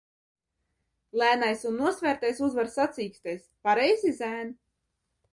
Lēnais 1.21 1.59
un 1.71 1.75
nosvērtais 1.81 2.41
uzvar 2.47 2.71
sacīkstēs, 2.75 3.43
pareizi, 3.69 4.15
zēn? 4.21 4.51